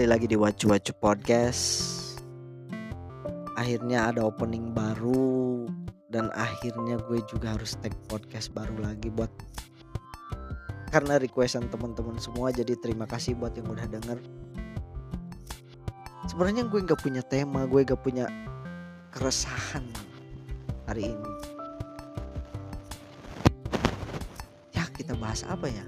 [0.00, 1.76] Kembali lagi di Wacu Wacu Podcast.
[3.60, 5.68] Akhirnya ada opening baru
[6.08, 9.28] Dan akhirnya gue juga harus tag podcast baru lagi buat
[10.88, 14.16] Karena requestan teman-teman semua Jadi terima kasih buat yang udah denger.
[16.32, 18.24] Sebenarnya gue gak punya tema Gue gak punya
[19.12, 19.84] keresahan
[20.88, 21.32] hari ini.
[24.72, 25.84] Ya kita bahas apa ya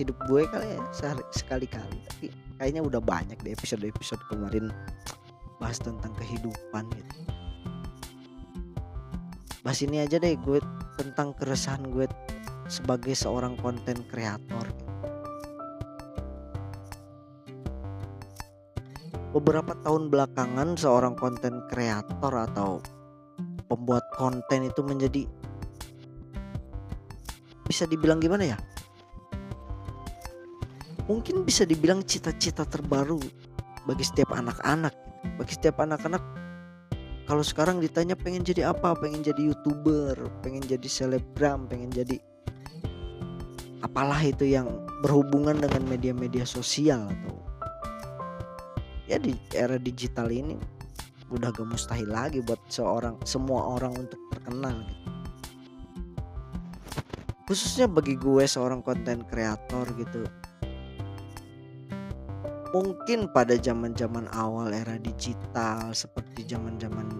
[0.00, 1.98] hidup gue kali ya sehari, sekali-kali.
[2.08, 4.72] Tapi kayaknya udah banyak di episode-episode kemarin
[5.60, 7.16] bahas tentang kehidupan gitu.
[9.60, 10.58] Bahas ini aja deh gue
[10.96, 12.08] tentang keresahan gue
[12.66, 14.90] sebagai seorang konten kreator gitu.
[19.30, 22.82] beberapa tahun belakangan seorang konten kreator atau
[23.70, 25.22] pembuat konten itu menjadi
[27.70, 28.58] bisa dibilang gimana ya
[31.10, 33.18] mungkin bisa dibilang cita-cita terbaru
[33.82, 34.94] bagi setiap anak-anak.
[35.34, 36.22] Bagi setiap anak-anak
[37.26, 38.94] kalau sekarang ditanya pengen jadi apa?
[38.94, 42.18] Pengen jadi youtuber pengen jadi selebgram pengen jadi
[43.82, 44.66] apalah itu yang
[45.02, 47.38] berhubungan dengan media-media sosial atau
[49.10, 50.54] ya di era digital ini
[51.30, 55.10] udah gak mustahil lagi buat seorang semua orang untuk terkenal gitu.
[57.50, 60.22] Khususnya bagi gue seorang konten kreator gitu
[62.70, 67.10] mungkin pada zaman-zaman awal era digital seperti zaman-zaman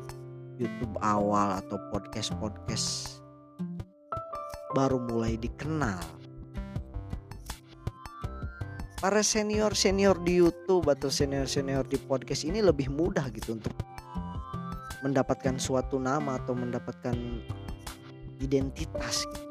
[0.63, 3.19] YouTube awal atau podcast-podcast
[4.71, 5.99] baru mulai dikenal.
[9.01, 13.73] Para senior-senior di YouTube atau senior-senior di podcast ini lebih mudah gitu untuk
[15.01, 17.17] mendapatkan suatu nama atau mendapatkan
[18.39, 19.49] identitas gitu.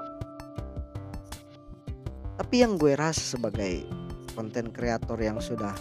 [2.40, 3.99] Tapi yang gue rasa sebagai
[4.40, 5.76] konten kreator yang sudah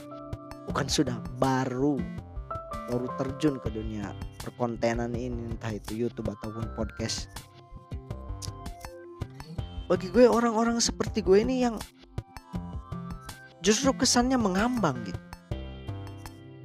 [0.67, 1.95] bukan sudah baru
[2.91, 4.11] baru terjun ke dunia
[4.43, 7.31] perkontenan ini entah itu YouTube ataupun podcast.
[9.87, 11.79] Bagi gue orang-orang seperti gue ini yang
[13.63, 15.23] justru kesannya mengambang gitu.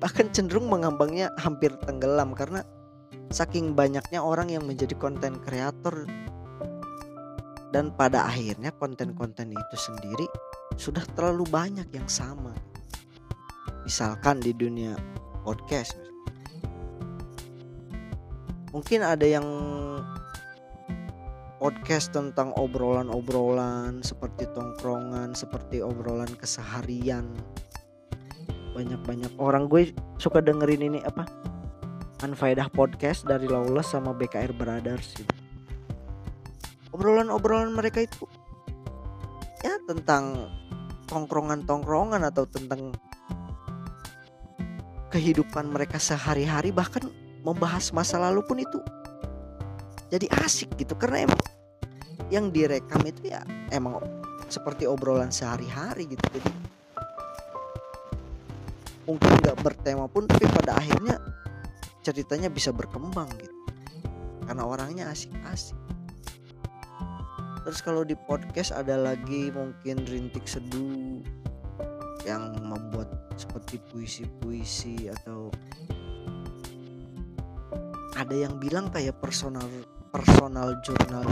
[0.02, 2.66] Bahkan cenderung mengambangnya hampir tenggelam karena
[3.30, 6.10] saking banyaknya orang yang menjadi konten kreator
[7.70, 10.28] dan pada akhirnya konten-konten itu sendiri
[10.76, 12.54] sudah terlalu banyak yang sama.
[13.84, 14.96] Misalkan di dunia
[15.44, 16.00] podcast.
[18.74, 19.46] Mungkin ada yang
[21.62, 27.30] podcast tentang obrolan-obrolan seperti tongkrongan seperti obrolan keseharian.
[28.74, 29.70] Banyak-banyak orang.
[29.70, 31.24] Gue suka dengerin ini apa?
[32.26, 35.16] Anfaedah podcast dari Lawless sama BKR Brothers.
[35.16, 35.34] Gitu.
[36.94, 38.30] obrolan-obrolan mereka itu
[39.66, 40.46] ya tentang
[41.14, 42.90] tongkrongan-tongkrongan atau tentang
[45.14, 47.06] kehidupan mereka sehari-hari bahkan
[47.46, 48.82] membahas masa lalu pun itu
[50.10, 50.98] jadi asik gitu.
[50.98, 51.42] Karena emang
[52.34, 54.02] yang direkam itu ya emang
[54.50, 56.26] seperti obrolan sehari-hari gitu.
[56.34, 56.50] Jadi
[59.06, 61.22] mungkin nggak bertema pun tapi pada akhirnya
[62.02, 63.54] ceritanya bisa berkembang gitu.
[64.50, 65.78] Karena orangnya asik-asik
[67.64, 71.24] terus kalau di podcast ada lagi mungkin rintik seduh
[72.24, 75.52] yang membuat seperti puisi-puisi atau
[78.20, 79.66] ada yang bilang kayak personal
[80.12, 81.26] personal journal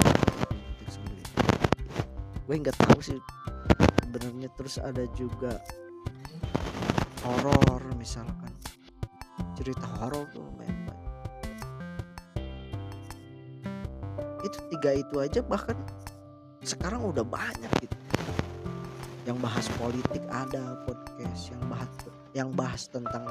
[2.48, 3.22] gue nggak tahu sih
[4.12, 4.52] sebenarnya.
[4.60, 5.56] Terus ada juga
[7.24, 8.52] horor misalkan.
[9.56, 11.00] Cerita horor tuh banyak.
[14.44, 15.80] Itu tiga itu aja bahkan
[16.72, 17.98] sekarang udah banyak gitu.
[19.28, 21.92] Yang bahas politik ada podcast yang bahas
[22.32, 23.28] yang bahas tentang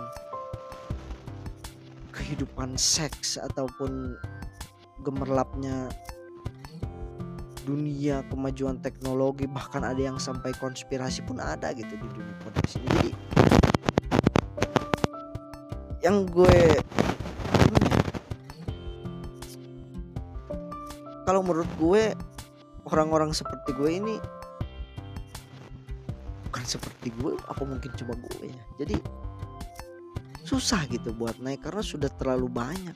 [2.13, 4.13] kehidupan seks ataupun
[5.01, 5.89] gemerlapnya
[7.65, 12.89] dunia kemajuan teknologi bahkan ada yang sampai konspirasi pun ada gitu di dunia podcast ini.
[12.93, 13.11] Jadi
[16.05, 16.61] yang gue
[21.25, 22.05] kalau menurut gue
[22.91, 24.17] orang-orang seperti gue ini
[26.71, 28.97] seperti gue apa mungkin cuma gue ya jadi
[30.47, 32.95] susah gitu buat naik karena sudah terlalu banyak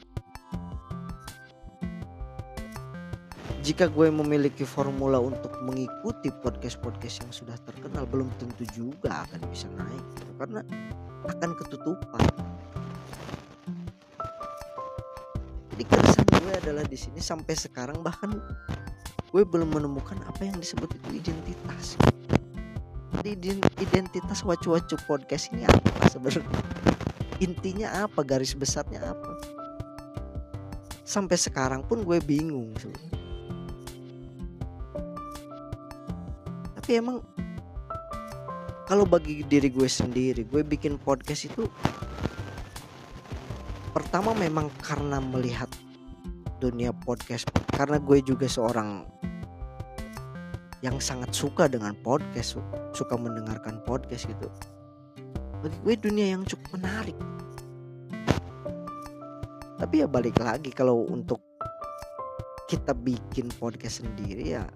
[3.67, 9.67] jika gue memiliki formula untuk mengikuti podcast-podcast yang sudah terkenal belum tentu juga akan bisa
[9.75, 10.33] naik gitu.
[10.39, 10.61] karena
[11.27, 12.23] akan ketutupan
[15.75, 18.39] jadi keresahan gue adalah di sini sampai sekarang bahkan
[19.35, 21.99] gue belum menemukan apa yang disebut itu identitas
[23.83, 26.47] identitas wacu-wacu podcast ini apa sebenarnya?
[27.43, 28.23] Intinya apa?
[28.23, 29.35] Garis besarnya apa?
[31.03, 33.25] Sampai sekarang pun gue bingung sebenernya.
[36.85, 37.25] tapi emang
[38.85, 41.65] kalau bagi diri gue sendiri gue bikin podcast itu
[43.97, 45.73] pertama memang karena melihat
[46.61, 49.14] dunia podcast karena gue juga seorang
[50.85, 52.61] yang sangat suka dengan podcast
[52.93, 54.53] suka mendengarkan podcast gitu
[55.65, 57.17] bagi gue dunia yang cukup menarik.
[59.81, 61.41] Tapi ya balik lagi kalau untuk
[62.69, 64.69] kita bikin podcast sendiri ya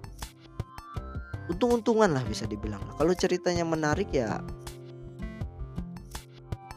[1.52, 2.80] untung-untungan lah bisa dibilang.
[2.96, 4.40] Kalau ceritanya menarik ya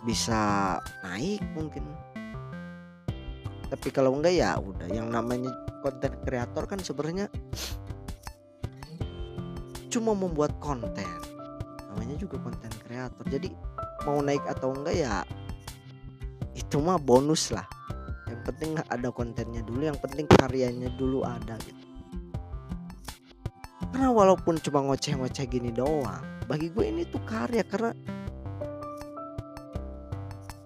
[0.03, 0.75] bisa
[1.07, 1.87] naik mungkin.
[3.71, 7.31] Tapi kalau enggak ya udah yang namanya konten kreator kan sebenarnya
[9.91, 11.19] cuma membuat konten.
[11.91, 13.27] Namanya juga konten kreator.
[13.27, 13.51] Jadi
[14.07, 15.27] mau naik atau enggak ya
[16.55, 17.67] itu mah bonus lah.
[18.31, 21.83] Yang penting ada kontennya dulu yang penting karyanya dulu ada gitu.
[23.91, 27.91] Karena walaupun cuma ngoceh-ngoceh gini doang bagi gue ini tuh karya karena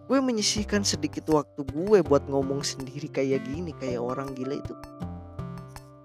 [0.06, 4.78] gue menyisihkan sedikit waktu gue buat ngomong sendiri kayak gini kayak orang gila itu.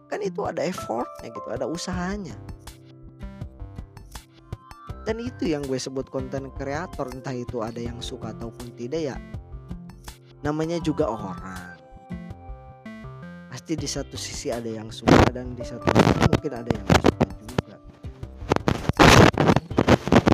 [0.09, 2.35] Kan itu ada effortnya gitu ada usahanya
[5.09, 9.17] dan itu yang gue sebut konten kreator entah itu ada yang suka ataupun tidak ya.
[10.45, 11.77] Namanya juga orang.
[13.49, 17.27] Pasti di satu sisi ada yang suka dan di satu sisi mungkin ada yang suka
[17.49, 17.77] juga.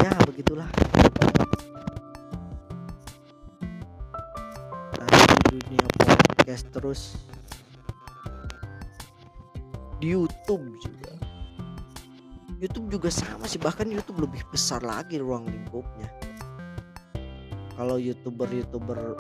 [0.03, 0.71] Ya begitulah.
[5.47, 7.01] Dunia podcast terus
[10.03, 10.77] di YouTube
[12.87, 13.59] YouTube juga sama sih.
[13.59, 16.07] Bahkan YouTube lebih besar lagi ruang lingkupnya.
[17.75, 19.19] Kalau youtuber-youtuber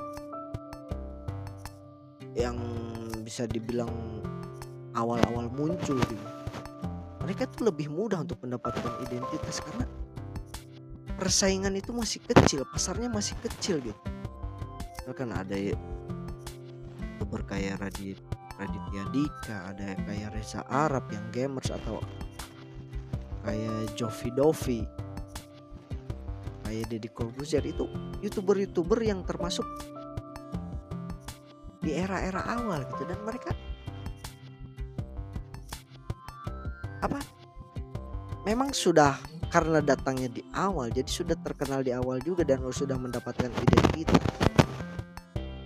[2.39, 2.55] yang
[3.27, 3.91] bisa dibilang
[4.95, 6.27] awal-awal muncul gitu
[7.27, 9.83] mereka tuh lebih mudah untuk mendapatkan identitas karena
[11.19, 13.99] persaingan itu masih kecil pasarnya masih kecil gitu.
[15.11, 18.23] Kan ada youtuber kayak Radit
[18.61, 21.99] Raditya Dika ada kayak Reza Arab yang gamers atau
[23.47, 24.81] kayak Jovi Dovi.
[26.67, 27.63] Kayak Deddy Corbuzier.
[27.63, 27.87] Itu
[28.19, 29.63] youtuber-youtuber yang termasuk
[31.79, 33.07] di era-era awal gitu.
[33.07, 33.55] Dan mereka
[37.07, 37.23] apa?
[38.43, 39.15] Memang sudah
[39.47, 44.23] karena datangnya di awal jadi sudah terkenal di awal juga dan sudah mendapatkan identitas.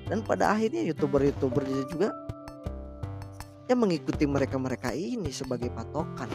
[0.04, 2.12] Dan pada akhirnya youtuber-youtuber juga
[3.70, 6.26] yang mengikuti mereka-mereka ini sebagai patokan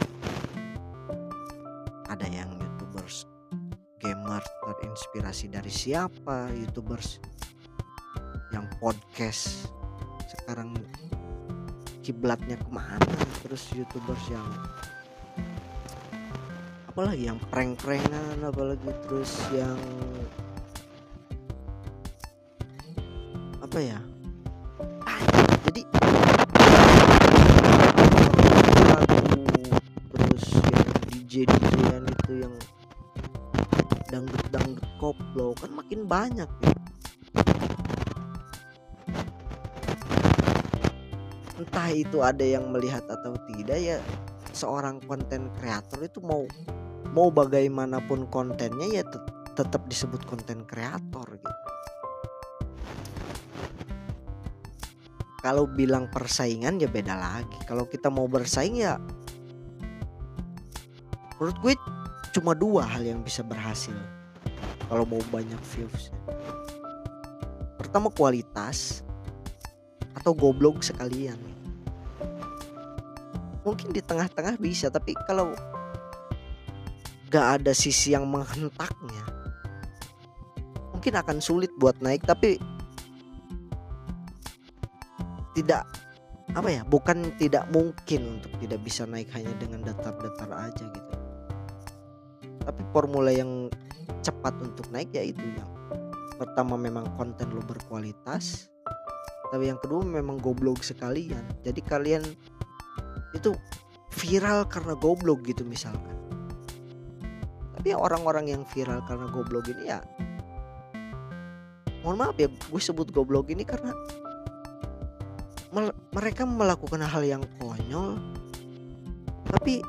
[4.63, 7.21] terinspirasi dari siapa youtubers
[8.53, 9.69] yang podcast
[10.25, 10.73] sekarang
[12.05, 14.45] kiblatnya ke mana terus youtubers yang
[16.89, 19.75] apalagi yang prank-prankan apalagi terus yang
[23.75, 23.99] apa ya?
[25.03, 25.19] Ah,
[25.67, 25.83] jadi
[30.15, 30.45] terus
[31.11, 31.43] DJ
[36.05, 36.75] banyak ya
[41.55, 43.97] entah itu ada yang melihat atau tidak ya
[44.55, 46.47] seorang konten kreator itu mau
[47.11, 49.23] mau bagaimanapun kontennya ya tet
[49.55, 51.63] tetap disebut konten kreator gitu.
[55.39, 57.55] Kalau bilang persaingan ya beda lagi.
[57.63, 58.99] Kalau kita mau bersaing ya
[61.39, 61.73] menurut gue
[62.35, 63.95] cuma dua hal yang bisa berhasil
[64.89, 66.13] kalau mau banyak views.
[67.79, 69.01] Pertama kualitas
[70.15, 71.37] atau goblok sekalian.
[73.65, 75.53] Mungkin di tengah-tengah bisa, tapi kalau
[77.33, 79.25] gak ada sisi yang menghentaknya,
[80.93, 82.21] mungkin akan sulit buat naik.
[82.25, 82.61] Tapi
[85.57, 85.87] tidak
[86.53, 91.13] apa ya, bukan tidak mungkin untuk tidak bisa naik hanya dengan datar-datar aja gitu.
[92.65, 93.69] Tapi formula yang
[94.25, 95.69] cepat untuk naik ya itu yang
[96.35, 98.69] pertama memang konten lo berkualitas
[99.53, 101.45] tapi yang kedua memang goblok sekalian.
[101.61, 102.25] Jadi kalian
[103.37, 103.53] itu
[104.11, 106.17] viral karena goblok gitu misalkan.
[107.77, 110.01] Tapi ya orang-orang yang viral karena goblok ini ya
[112.05, 113.89] mohon maaf ya gue sebut goblok ini karena
[116.13, 118.21] mereka melakukan hal yang konyol
[119.49, 119.81] tapi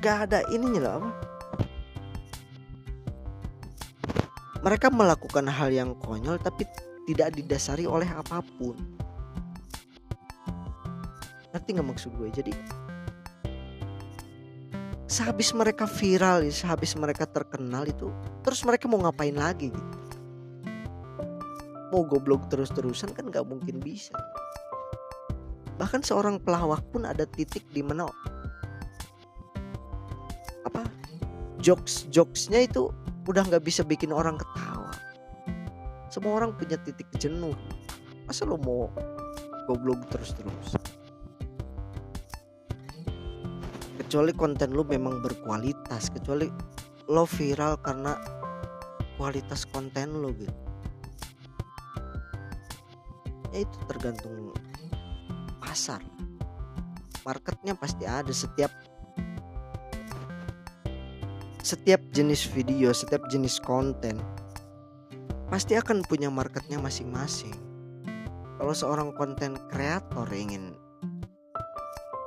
[0.00, 1.12] gak ada ininya loh
[4.62, 6.62] mereka melakukan hal yang konyol tapi
[7.10, 8.78] tidak didasari oleh apa pun.
[11.50, 12.30] Ngerti nggak maksud gue?
[12.30, 12.52] Jadi
[15.10, 18.08] sehabis mereka viral sehabis mereka terkenal itu
[18.40, 19.98] terus mereka mau ngapain lagi gitu?
[21.92, 24.16] Mau goblok terus-terusan kan nggak mungkin bisa.
[25.76, 28.06] Bahkan seorang pelawak pun ada titik di mana
[30.62, 30.86] apa
[31.58, 32.88] jokes jokesnya itu
[33.26, 34.90] udah nggak bisa bikin orang ketawa.
[36.10, 37.54] Semua orang punya titik jenuh.
[38.26, 38.90] Masa lo mau
[39.70, 40.76] goblok terus-terus?
[44.02, 46.50] Kecuali konten lu memang berkualitas kecuali
[47.08, 48.12] lo viral karena
[49.16, 50.60] kualitas konten lo gitu.
[53.52, 54.52] Ya itu tergantung
[55.62, 56.02] pasar.
[57.22, 58.81] Marketnya pasti ada setiap
[61.62, 64.18] setiap jenis video setiap jenis konten
[65.48, 67.54] pasti akan punya marketnya masing-masing
[68.62, 70.78] kalau seorang konten kreator ingin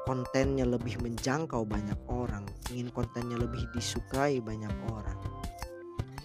[0.06, 5.18] kontennya lebih menjangkau banyak orang, ingin kontennya lebih disukai banyak orang.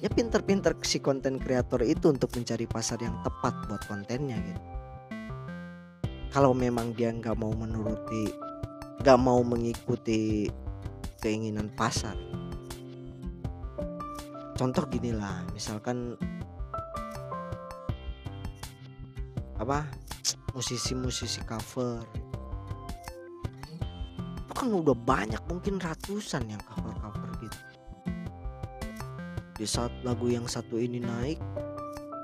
[0.05, 4.63] Ya pinter-pinter si konten kreator itu untuk mencari pasar yang tepat buat kontennya gitu.
[6.31, 8.31] Kalau memang dia nggak mau menuruti,
[9.03, 10.49] nggak mau mengikuti
[11.21, 12.15] keinginan pasar.
[14.61, 16.21] Contoh gini lah, misalkan
[19.57, 19.89] apa
[20.53, 22.05] musisi-musisi cover.
[24.53, 27.61] Kan udah banyak mungkin ratusan yang cover-cover gitu.
[29.57, 31.41] Di saat lagu yang satu ini naik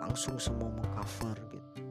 [0.05, 1.89] langsung semua mengcover gitu.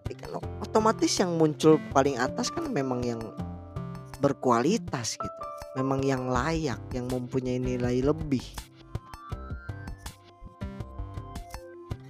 [0.00, 3.20] Tapi kan otomatis yang muncul paling atas kan memang yang
[4.24, 5.42] berkualitas gitu.
[5.76, 8.64] Memang yang layak yang mempunyai nilai lebih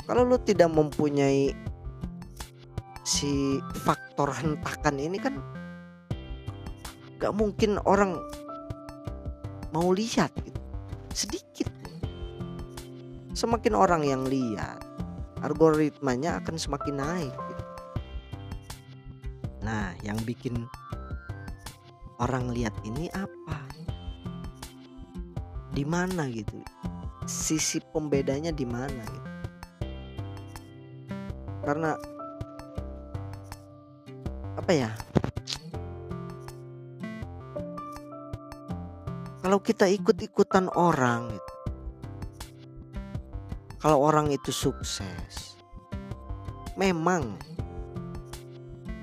[0.06, 1.50] kalau lu tidak mempunyai
[3.02, 5.38] si faktor hentakan ini kan
[7.18, 8.18] gak mungkin orang
[9.74, 10.60] mau lihat gitu.
[11.10, 11.70] sedikit
[13.34, 14.80] semakin orang yang lihat
[15.42, 17.64] algoritmanya akan semakin naik gitu.
[19.66, 20.66] nah yang bikin
[22.22, 23.60] orang lihat ini apa
[25.76, 26.56] di mana gitu
[27.28, 29.35] sisi pembedanya di mana gitu
[31.66, 31.98] karena
[34.54, 34.90] apa ya
[39.46, 41.52] kalau kita ikut-ikutan orang gitu.
[43.78, 45.54] Kalau orang itu sukses,
[46.74, 47.38] memang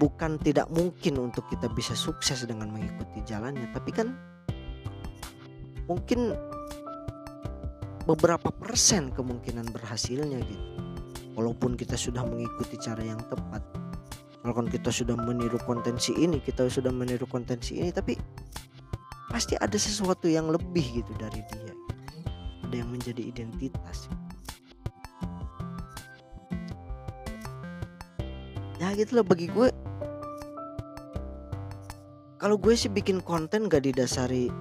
[0.04, 4.12] bukan tidak mungkin untuk kita bisa sukses dengan mengikuti jalannya, tapi kan
[5.88, 6.36] mungkin
[8.04, 10.83] beberapa persen kemungkinan berhasilnya gitu.
[11.34, 13.62] Walaupun kita sudah mengikuti cara yang tepat,
[14.44, 18.20] kalau kita sudah meniru kontensi ini, kita sudah meniru kontensi ini, tapi
[19.34, 21.74] pasti ada sesuatu yang lebih gitu dari dia.
[22.70, 24.12] Ada yang menjadi identitas.
[28.84, 29.72] Ya gitu loh bagi gue
[32.44, 34.52] kalau gue sih bikin konten gak didasari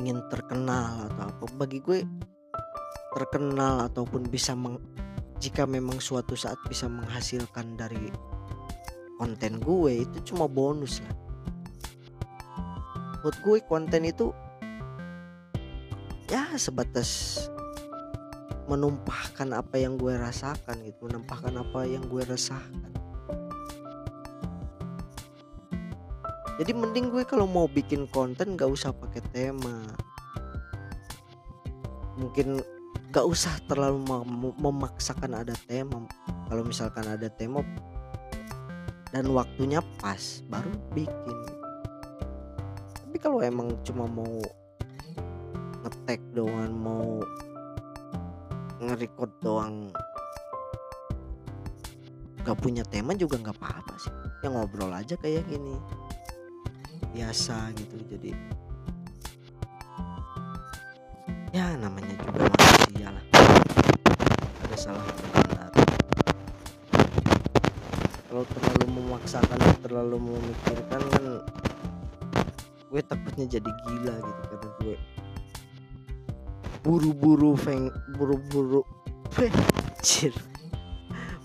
[0.00, 2.08] ingin terkenal atau apa bagi gue
[3.18, 4.78] terkenal ataupun bisa meng,
[5.42, 8.14] jika memang suatu saat bisa menghasilkan dari
[9.18, 11.14] konten gue itu cuma bonus lah.
[13.26, 14.30] Buat gue konten itu
[16.30, 17.42] ya sebatas
[18.70, 22.88] menumpahkan apa yang gue rasakan gitu menumpahkan apa yang gue rasakan
[26.58, 29.78] jadi mending gue kalau mau bikin konten gak usah pakai tema.
[32.18, 32.58] Mungkin
[33.08, 36.04] gak usah terlalu mem memaksakan ada tema.
[36.48, 37.64] Kalau misalkan ada tema
[39.08, 41.38] dan waktunya pas baru bikin.
[42.92, 44.36] Tapi kalau emang cuma mau
[45.84, 47.24] ngetek doang mau
[48.78, 49.88] nge-record doang
[52.44, 54.12] gak punya tema juga nggak apa-apa sih.
[54.44, 55.80] Yang ngobrol aja kayak gini.
[57.16, 58.36] Biasa gitu jadi.
[61.56, 62.57] Ya namanya juga
[64.78, 65.02] salah
[65.34, 65.74] benar.
[68.30, 71.24] Kalau terlalu memaksakan terlalu memikirkan kan
[72.86, 74.96] gue takutnya jadi gila gitu karena gue.
[76.86, 78.86] Buru-buru feng buru-buru
[79.42, 80.30] anjir.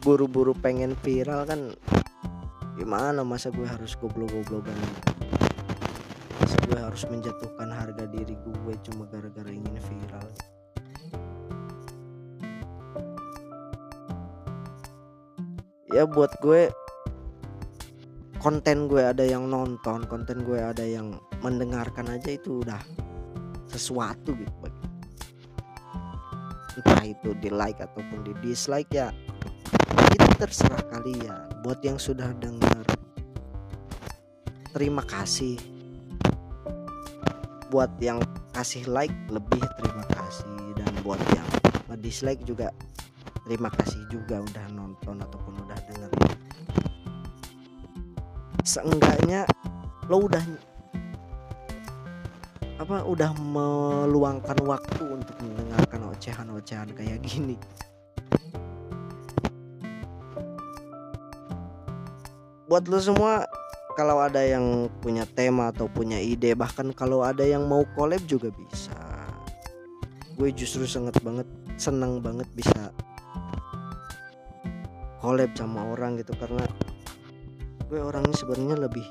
[0.06, 1.74] Buru-buru pengen viral kan
[2.78, 4.78] gimana masa gue harus goblok-goblokan?
[6.38, 10.30] Masa gue harus menjatuhkan harga diri gue cuma gara-gara ingin viral
[15.94, 16.74] ya buat gue
[18.42, 22.82] konten gue ada yang nonton konten gue ada yang mendengarkan aja itu udah
[23.70, 24.68] sesuatu gitu
[26.74, 29.14] entah itu di like ataupun di dislike ya
[30.14, 31.50] itu terserah kalian.
[31.66, 32.86] Buat yang sudah dengar
[34.74, 35.58] terima kasih.
[37.74, 38.22] Buat yang
[38.54, 40.58] kasih like lebih terima kasih.
[40.78, 41.48] Dan buat yang
[42.02, 42.74] dislike juga
[43.46, 45.80] terima kasih juga udah nonton ataupun udah
[48.64, 49.44] seenggaknya
[50.08, 50.44] lo udah
[52.80, 57.56] apa udah meluangkan waktu untuk mendengarkan ocehan-ocehan kayak gini.
[62.68, 63.46] Buat lo semua
[63.94, 68.50] kalau ada yang punya tema atau punya ide bahkan kalau ada yang mau collab juga
[68.50, 68.98] bisa.
[70.34, 71.46] Gue justru sangat banget
[71.78, 72.90] seneng banget bisa
[75.22, 76.66] collab sama orang gitu karena
[77.88, 79.06] gue orangnya sebenarnya lebih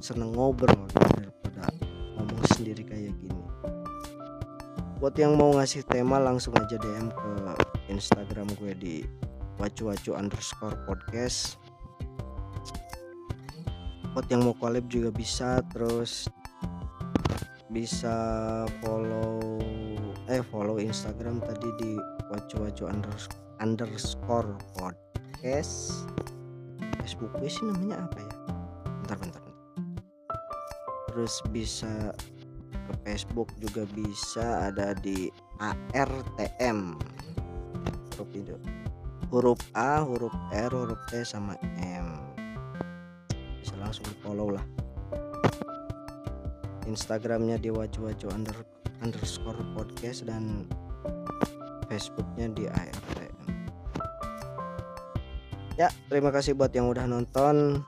[0.00, 1.68] seneng ngobrol daripada
[2.16, 3.42] ngomong sendiri kayak gini.
[5.00, 7.30] Buat yang mau ngasih tema langsung aja DM ke
[7.88, 8.94] Instagram gue di
[9.56, 11.56] wacu-wacu underscore podcast.
[14.12, 16.28] Buat yang mau collab juga bisa terus
[17.70, 18.16] bisa
[18.82, 19.62] follow
[20.26, 21.92] eh follow Instagram tadi di
[22.34, 22.90] wacu-wacu
[23.62, 26.02] underscore podcast
[27.00, 28.34] Facebook gue sih namanya apa ya?
[29.00, 29.42] Bentar bentar,
[31.08, 32.12] terus bisa
[32.68, 35.32] ke Facebook juga bisa ada di
[35.96, 37.00] ARTM
[38.20, 38.56] huruf itu.
[39.32, 42.20] Huruf A huruf R huruf T sama M.
[43.64, 44.66] Bisa langsung di follow lah.
[46.84, 48.60] Instagramnya di wacu-wacu under,
[49.00, 50.68] underscore podcast dan
[51.88, 53.19] Facebooknya di ARTM
[55.80, 57.80] ya terima kasih buat yang udah nonton.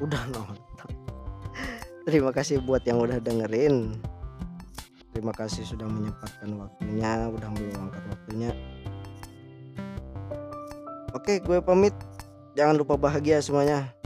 [0.00, 0.88] Udah nonton.
[2.08, 4.00] Terima kasih buat yang udah dengerin.
[5.12, 8.50] Terima kasih sudah menyempatkan waktunya udah meluangkan waktunya.
[11.12, 11.92] Oke gue pamit.
[12.56, 13.97] Jangan lupa bahagia semuanya